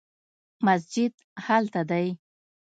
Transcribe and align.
مسجد 0.65 1.13
هلته 1.45 1.81
دی 1.89 2.07